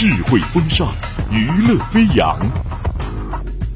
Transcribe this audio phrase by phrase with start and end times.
[0.00, 0.94] 智慧风尚，
[1.28, 2.38] 娱乐飞扬。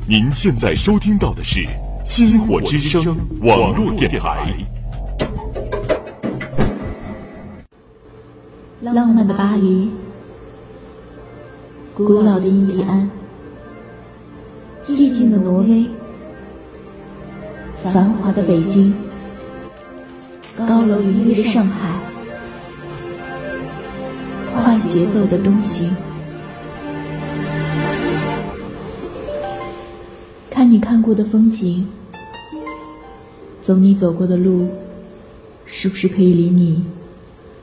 [0.06, 1.58] 您现在收听到的是
[2.04, 3.02] 《星火之声》
[3.44, 4.54] 网络电台。
[8.82, 9.90] 浪漫的巴黎，
[11.92, 13.10] 古老的印第安，
[14.86, 15.84] 寂静的挪威，
[17.82, 18.94] 繁华的北京，
[20.56, 21.90] 高楼林立的上海，
[24.54, 25.92] 快节奏的东京。
[30.92, 31.88] 看过的风景，
[33.62, 34.68] 走你走过的路，
[35.64, 36.84] 是不是可以离你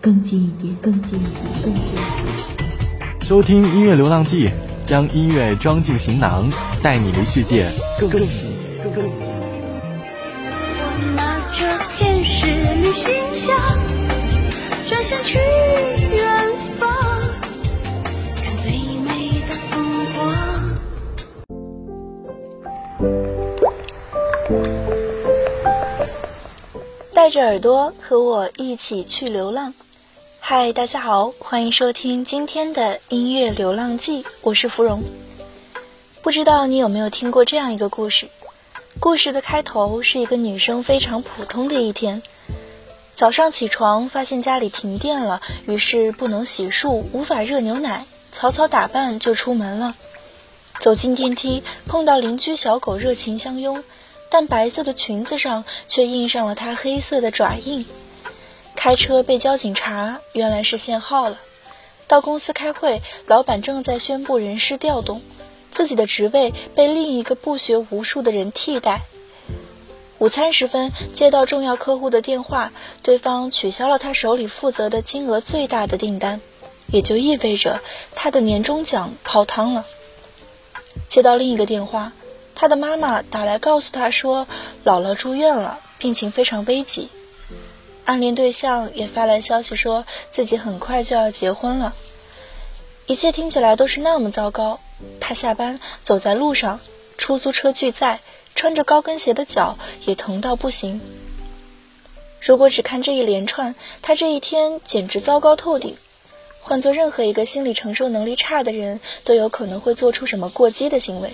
[0.02, 0.76] 更近一点？
[0.82, 1.64] 更近一点？
[1.64, 3.22] 更近一点？
[3.22, 4.50] 收听音乐流浪记，
[4.84, 6.50] 将音乐装进行囊，
[6.82, 8.20] 带你离世界更近。
[8.96, 9.14] 更近。
[10.80, 12.48] 我拿着天使
[12.82, 13.56] 旅行箱，
[14.88, 15.38] 转身去
[27.30, 29.76] 带着耳朵和我一起去流浪。
[30.40, 35.04] 嗨，大家好，欢迎收听今天的音乐流浪记，我是芙蓉。
[36.24, 38.30] 不知道你有没有听过这样一个故事？
[39.00, 42.24] 故事的开头是一个女生非常普通的一天。
[43.14, 49.96] 早上起床发现家里停电了，于是不能洗漱，无法热牛奶，草草打扮就出门了。
[50.80, 53.84] 走进电梯，碰到邻居小狗热情相拥，
[54.30, 57.86] 但白色的裙子上却印上了他黑色的爪印。
[58.76, 61.40] 开车被交警查，原来是限号了。
[62.08, 65.22] 到公司开会，老板正在宣布人事调动，
[65.72, 69.02] 自己的职位被另一个不学无术的人替代。
[70.18, 72.72] 午餐时分，接到重要客户的电话，
[73.04, 76.42] 对方取消了他手里负责的金额最大的订单，
[76.88, 77.80] 也就意味着
[78.16, 79.86] 他的年终奖泡汤了。
[81.08, 82.12] 接到另一个电话，
[82.62, 84.46] 他的妈妈打来告诉他说，
[84.84, 87.08] 姥姥住院了，病情非常危急。
[88.04, 91.94] 暗恋对象也发来消息说自己很快就要结婚了。
[93.06, 94.82] 一切听起来都是那么糟糕。
[95.22, 96.82] 他下班走在路上，
[97.18, 98.20] 出租车拒载，
[98.56, 101.00] 穿着高跟鞋的脚也疼到不行。
[102.42, 105.96] 如果只看这一连串，他这一天简直糟糕透顶。
[106.60, 111.32] 换做任何一个心理承受能力差的人，都有可能会做出什么过激的行为。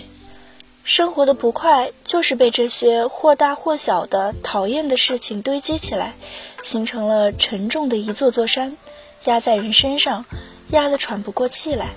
[0.85, 6.13] 生活的不快，就是被这些或大或小的讨厌的事情堆积起来，
[6.62, 8.78] 形成了沉重的一座座山，
[9.24, 10.25] 压在人身上，
[10.69, 11.94] 压得喘不过气来。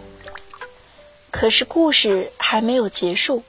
[1.30, 3.42] 可是故事还没有结束，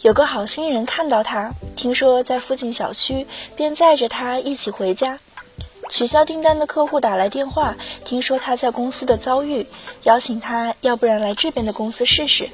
[0.00, 3.26] 有个好心人看到他，听说在附近小区，
[3.56, 5.18] 便载着他一起回家。
[5.90, 7.76] 取消订单的客户打来电话，
[8.06, 9.66] 听说他在公司的遭遇，
[10.04, 12.48] 邀请他要不然来这边的公司试试。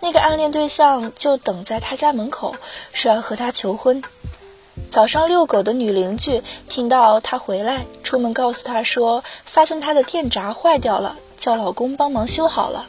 [0.00, 2.56] 那个暗恋对象就等在他家门口，
[2.92, 4.02] 说要和他求婚。
[4.90, 12.86] 早上遛狗的女邻居听到他回来，出门告诉他说，发现他的电闸坏掉了，叫老公帮忙修好了。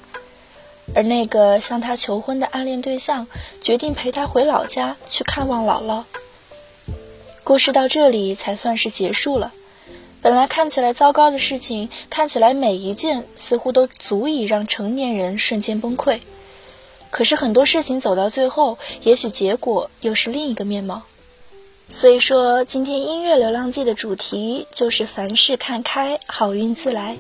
[0.96, 3.28] 而那个向他求婚的暗恋对象
[3.62, 6.04] 决定陪他回老家去看望姥姥。
[7.44, 9.52] 故事到这里才算是结束了。
[10.22, 16.20] 本来看起来糟糕的事情，看起来每一件似乎都足以让成年人瞬间崩溃。
[17.12, 21.04] 可是很多事情走到最后，也许结果又是另一个面貌。
[21.90, 27.18] 所以说，今天音乐流浪记的主题就是凡事看开，好运自来。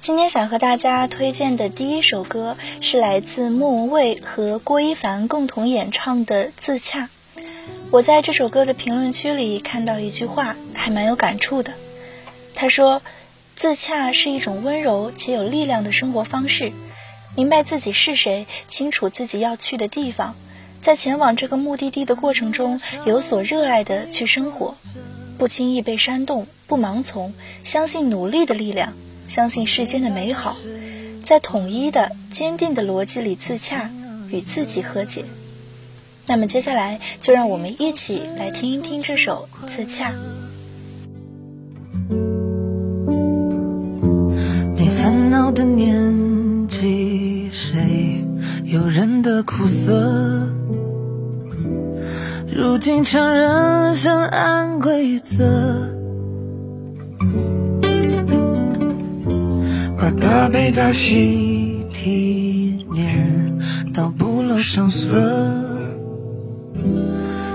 [0.00, 7.10] 今天想和大家推荐的第一首歌是来自莫文蔚和郭一凡共同演唱的《自洽》。
[7.90, 11.74] 我在这首歌的评论区里看到一句话，还蛮有感触的。
[12.54, 13.02] 他说
[13.58, 16.72] ：“自洽是一种温柔且有力量的生活方式，
[17.34, 20.36] 明白自己是谁，清楚自己要去的地方，
[20.80, 24.76] 在前往这个目的地的过程中，有所热爱的去生活，
[25.38, 27.34] 不轻易被煽动，不盲从，
[27.64, 28.92] 相信努力的力量。”
[29.26, 30.56] 相信世间的美好，
[31.24, 33.90] 在统一的、坚定的逻辑里自洽，
[34.28, 35.24] 与自己和解。
[36.26, 40.10] 那么接下来，就让我们一起来听一听这首《自洽》。
[45.58, 48.24] 的年纪，谁
[48.62, 50.48] 有人的苦涩？
[52.56, 55.90] 如今强忍想按规则。
[59.96, 63.58] 把大悲大喜体炼
[63.92, 65.18] 到不露声色，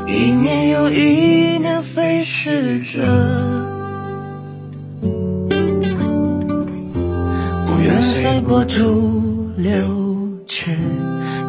[0.10, 3.23] 一年又一年飞逝着，
[8.54, 10.72] 随波逐流，却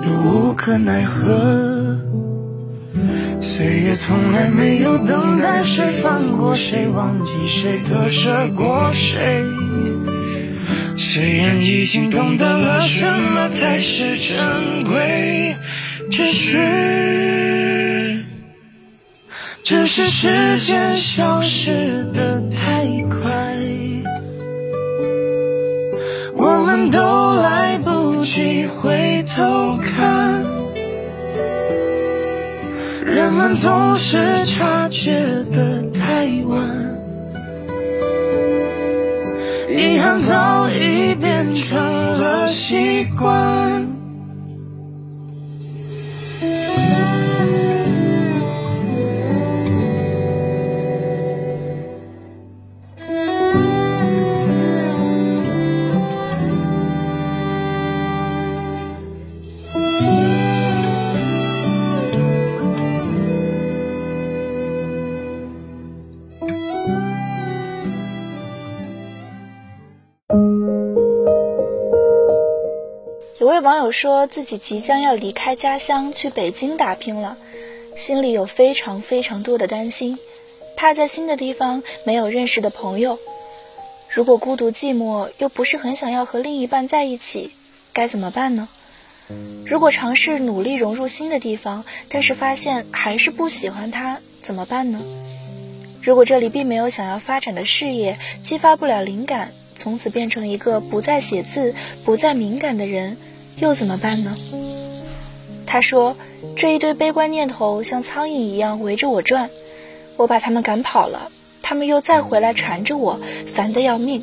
[0.05, 1.99] 又无可奈何。
[3.39, 9.43] 岁月从来没有等待谁放过谁，忘记谁，得舍过谁。
[10.97, 15.57] 虽然已经懂得了什么才是珍贵，
[16.11, 18.25] 只是，
[19.63, 23.54] 只是时间消失的太快，
[28.67, 30.45] 回头看，
[33.05, 35.23] 人们总是察觉
[35.53, 36.61] 得太晚。
[39.69, 43.84] 遗憾早已变成了习惯。
[73.65, 77.39] 网友说自己即将要离开家乡去北京打拼了，
[77.97, 80.19] 心里有非常非常多的担心，
[80.77, 83.19] 怕在新的地方没有认识的朋友。
[84.11, 87.53] 如果孤独寂寞又不是很想要和另一半在一起，
[87.95, 88.69] 该怎么办呢？
[89.65, 95.01] 如果尝试努力融入新的地方，但是发现还是不喜欢它，怎么办呢？
[96.03, 101.75] 如果这里并没有想要发展的事业，激发不了灵感，从此变成一个不再写字、
[102.05, 103.17] 不再敏感的人。
[103.59, 104.35] 又怎么办呢？
[105.67, 106.17] 他说
[106.55, 109.51] ：“这一堆悲观念头像苍蝇一样围着我转，
[110.17, 113.19] 我把他们赶跑了，他们又再回来缠着我，
[113.53, 114.23] 烦得要命。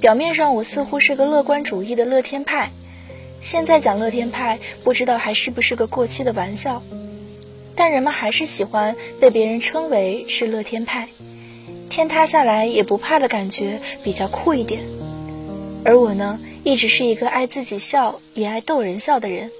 [0.00, 2.72] 表面上我似乎是个乐观主义的乐天派，
[3.40, 6.82] 现在讲乐天派，不知道还是不是个过期的玩笑，
[7.76, 11.08] 但人们还是喜欢被别人称为是乐天派，
[11.88, 14.80] 天塌下来也不怕的感觉比较酷一点。
[15.84, 19.50] 而我呢？”一直是一个爱自己笑也爱逗人笑的人。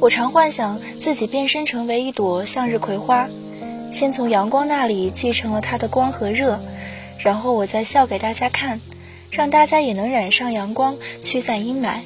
[0.00, 3.28] 我常幻想自己变身成为一朵向日葵花，
[3.90, 6.60] 先从阳光那里继承了它的光和热，
[7.18, 8.80] 然后我再笑给大家看，
[9.30, 12.00] 让大家也能染上阳光，驱散阴霾。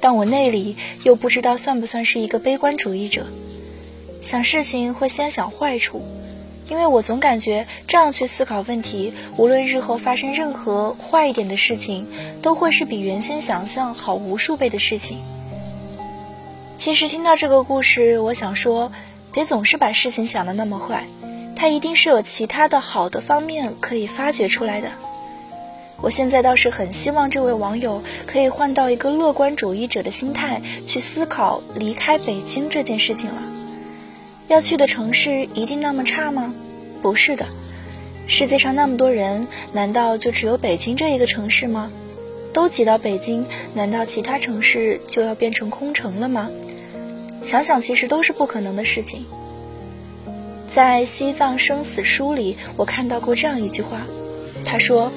[0.00, 3.26] 但我内里又不知道算不算是一个悲观主义者，
[4.20, 6.02] 想事情会先想坏处。
[6.68, 12.06] 因为我总感觉这样去思考问题，无论日后发生任何坏一点的事情，
[12.40, 15.18] 都会是比原先想象好无数倍的事情。
[16.78, 18.90] 其实听到这个故事，我想说，
[19.32, 21.04] 别总是把事情想的那么坏，
[21.54, 24.88] 它一定是有其他的好的方面可以发掘出来的。
[26.00, 33.42] 我现在倒是很希望这位网友可以换到一个乐观主义者的心态去思考离开北京这件事情了。
[34.52, 36.54] 要去的城市一定那么差吗？
[37.00, 37.46] 不是的，
[38.26, 41.90] 世界上那么多人，难道就只有北京这一个城市吗？
[42.52, 46.50] 都挤到北京，难道其他城市就要变成空城了吗？
[47.40, 49.24] 想想其实都是不可能的事情。
[50.68, 54.02] 在《西藏生死书》里，我看到过这样一句话，
[54.66, 55.10] 他说：“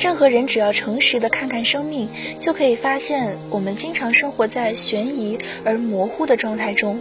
[0.00, 2.08] 任何人只要诚实的看看生命，
[2.38, 6.98] 就可以发现我们经常生活在悬疑而模糊的状态中。”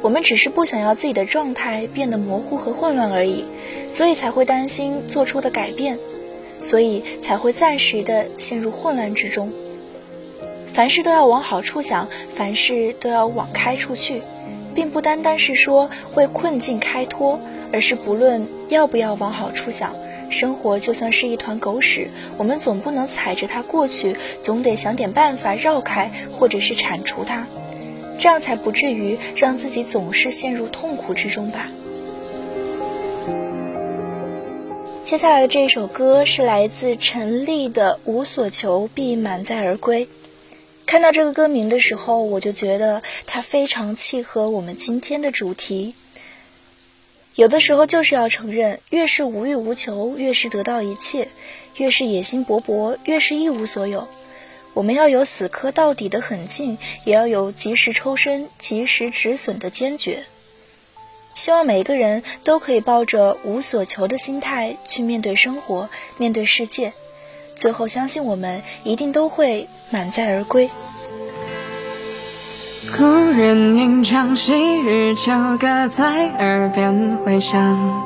[0.00, 3.44] 我们只是不想要自己的状态变得模糊和混乱而已，
[3.90, 5.98] 所以才会担心做出的改变，
[6.60, 9.52] 所以才会暂时的陷入混乱之中。
[10.72, 14.22] 凡事都要往好处想，凡事都要往开处去，
[14.74, 17.40] 并不单单是说为困境开脱，
[17.72, 19.92] 而是不论要不要往好处想，
[20.30, 27.48] 生活就算是一团狗屎，我们总不能踩着它过去，总得想点办法绕开，或者是铲除它。
[28.18, 31.68] 这样才不至于让自己总是陷入痛苦之中吧。
[35.04, 40.04] 接下来的这一首歌是来自陈粒的《无所求必满载而归》。
[40.84, 45.94] 看到这个歌名的时候，我就觉得它非常契合我们今天的主题。
[47.34, 51.28] 有的时候就是要承认，越是无欲无求，越是得到一切；
[51.76, 54.08] 越是野心勃勃，越是一无所有。
[54.74, 60.24] 我们要有死磕到底的狠劲，也要有及时抽身、及时止损的坚决。
[61.34, 66.92] 希望每一个人都可以抱着无所求的心态去面对生活、面对世界，
[67.54, 70.68] 最后相信我们一定都会满载而归。
[72.96, 76.04] 故人吟唱，昔日旧歌在
[76.38, 78.02] 耳边回响，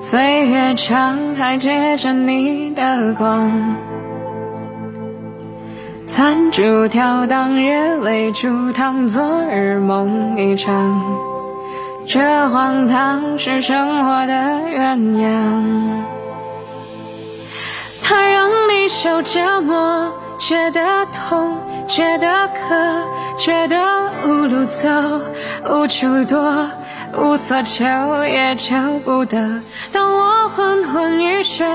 [0.00, 3.95] 岁月长，还借着你的光。
[6.16, 10.98] 残烛跳荡，热泪煮汤，昨日梦一场。
[12.06, 16.02] 这荒唐是生活的鸳鸯。
[18.02, 22.74] 它让你受折磨，觉得痛，觉得渴，
[23.36, 23.76] 觉得
[24.26, 24.88] 无路走，
[25.68, 26.66] 无处躲。
[27.18, 27.84] 无所求
[28.24, 31.66] 也求不得，当我昏昏欲睡，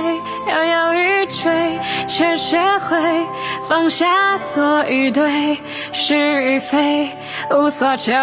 [0.48, 3.28] 摇摇欲坠，却学会
[3.68, 5.62] 放下错与对，
[5.92, 7.10] 是与非，
[7.52, 8.14] 无所求，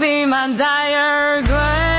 [0.00, 1.97] 必满载而归。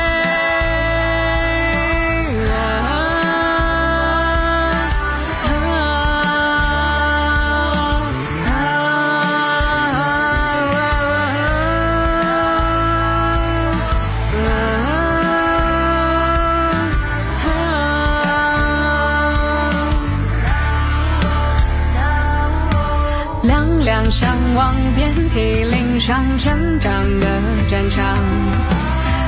[26.00, 27.28] 上成长的
[27.70, 28.18] 战场，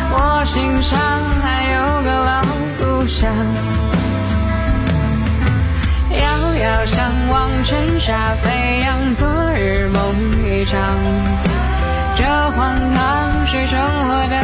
[0.09, 0.97] 我心上
[1.41, 2.41] 还有个老
[2.79, 3.29] 故乡。
[6.11, 10.79] 遥遥相望，尘沙飞扬，昨日梦一场。
[12.15, 14.37] 这荒唐是生活的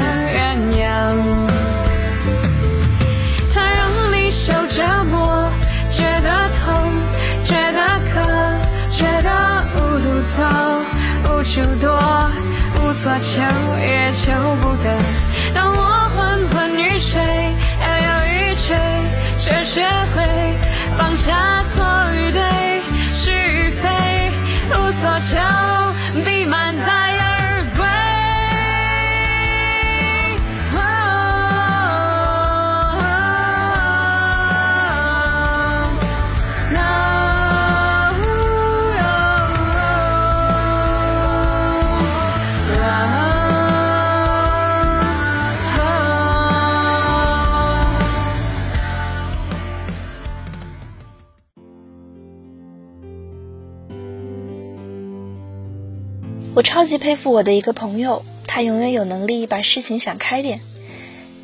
[11.48, 11.98] 求多，
[12.82, 13.42] 无所求
[13.80, 15.00] 也求不得。
[15.56, 17.22] 当我昏昏欲睡，
[17.82, 18.76] 摇摇欲坠，
[19.40, 20.24] 却学会
[20.98, 22.42] 放下错与对，
[23.16, 23.90] 是与非，
[24.72, 25.77] 无所求，
[56.88, 60.62] 我超级佩服我的一个朋友，她永远有能力把事情想开点。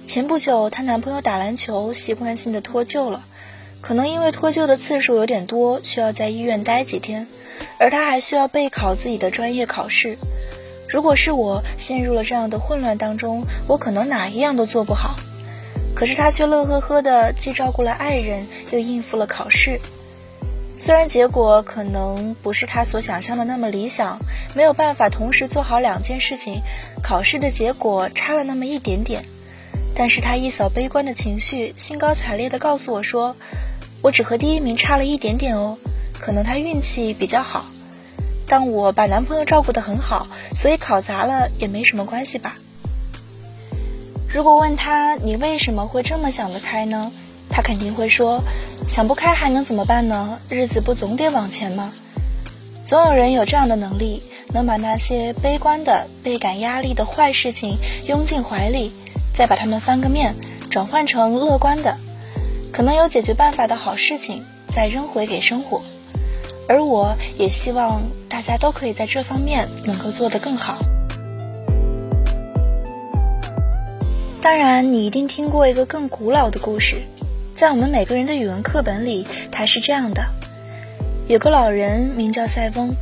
[0.08, 3.26] 前不久，她男朋友打篮球习惯性的脱臼了，
[3.82, 7.28] 可能因为脱臼的次数有点多，需要在医院待几天，
[7.78, 10.18] 而她还需要备考自己的专业考试。
[10.88, 15.18] 如果是我陷入了这样的混乱当中，我可能哪一样都做不好。
[15.94, 19.82] 可是她却乐呵呵的，既照顾了爱人，又应付了考试。
[20.76, 24.20] 虽然结果可能不是他所想象的那么理想，
[24.54, 26.62] 没有办法同时做好两件事情，
[27.02, 29.24] 考试的结果差了那么一点点，
[29.96, 33.36] 但是他一扫悲观的情绪，兴高采烈地告诉我说
[34.02, 35.78] ：“我只和第一名差了一点点哦，
[36.20, 37.68] 可能他运气比较好，
[38.48, 42.56] 但我把男朋友照顾得很好，所以考砸了也没什么关系吧。”
[44.28, 47.12] 如果问他你为什么会这么想得开呢？
[47.54, 48.44] 他肯定会说。
[48.90, 50.40] 想不开还能怎么办呢？
[50.50, 51.94] 日子不总得往前吗？
[52.84, 54.22] 总有人有这样的能力，
[54.54, 58.92] 能把那些悲观的、倍感压力的坏事情拥进怀里，
[59.34, 60.36] 再把它们翻个面，
[60.70, 61.98] 转换成乐观的、
[62.74, 65.82] 可能有解决办法的好事情，再扔回给生活。
[66.68, 70.78] 而我也希望大家都可以在这方面能够做得更好。
[74.42, 77.02] 当然，你一定听过一个更古老的故事。
[77.56, 80.26] 在我们每个人的语文课本里，它是这样的：
[81.28, 82.96] 有个老人名叫塞翁，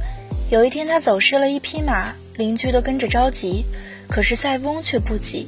[0.49, 3.65] 有一天他走失了一匹马，邻居都跟着着急，
[4.09, 5.47] 可是塞翁却不急，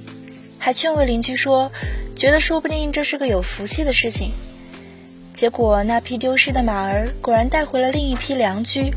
[0.57, 1.71] 还劝慰邻居说，
[2.15, 4.31] 觉得说不定这是个有福气的事情。
[5.33, 8.93] 结果那匹丢失的马儿果然带回了另一匹良驹。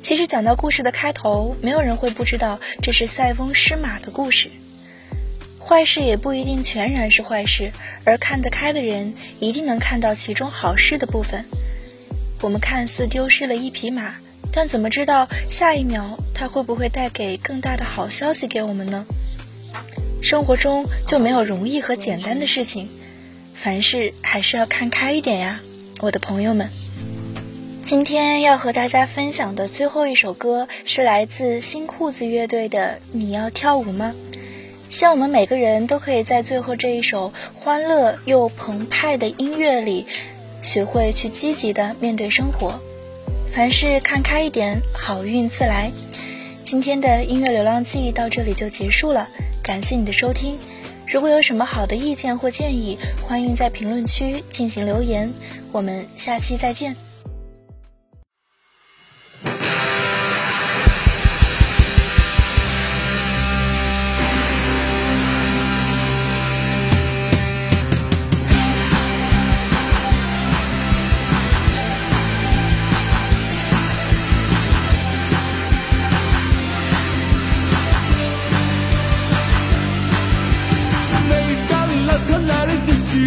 [0.00, 4.50] 其实讲到故事的开头，没有人会不知道这是塞翁失马的故事。
[5.66, 7.72] 坏事也不一定全然是坏事，
[8.04, 11.44] 而看得开的人一定能看到其中好事的部分。
[12.40, 14.16] 我们看似丢失了一匹马，
[14.52, 19.06] 但怎么知道下一秒它会不会带给更大的好消息给我们呢？
[20.20, 22.88] 生活中就没有容易和简单的事情，
[23.54, 25.60] 凡事还是要看开一点呀，
[26.00, 26.68] 我的朋友们。
[27.84, 34.14] 今天要和大家分享的最后一首歌是来自新裤子乐队的《你要跳舞吗》。
[34.92, 40.06] 希望我们每个人都可以在最后这一首欢乐又澎湃的音乐里，
[40.60, 42.78] 学会去积极的面对生活，
[43.50, 45.90] 凡事看开一点，好运自来。
[46.62, 49.28] 今天的音乐流浪记到这里就结束了，
[49.62, 50.58] 感谢你的收听。
[51.08, 55.32] 如果有什么好的意见或建议，欢迎在评论区进行留言。
[55.72, 57.11] 我们下期再见。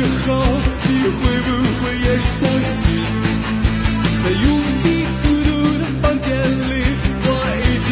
[0.06, 0.34] 后
[0.84, 2.84] 你会不会也伤心
[4.22, 4.46] 在拥
[4.82, 4.86] 挤
[5.24, 6.74] 孤独的房间里
[7.26, 7.30] 我
[7.62, 7.90] 已经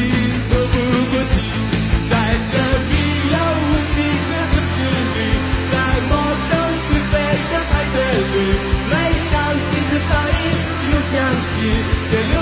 [0.50, 0.76] 透不
[1.12, 1.34] 过气
[2.10, 2.12] 在
[2.52, 2.54] 这
[2.90, 2.92] 冰
[3.34, 3.96] 冷无情
[4.30, 4.76] 的城市
[5.16, 5.20] 里
[5.72, 5.76] 在
[6.10, 6.12] 摩
[6.50, 6.52] 登
[6.86, 7.14] 颓废
[7.52, 7.96] 的派对
[8.32, 8.36] 里
[8.90, 8.94] 每
[9.32, 9.36] 当
[9.70, 10.42] 吉他噪音
[10.90, 11.12] 又响
[11.52, 11.56] 起
[12.12, 12.36] 电流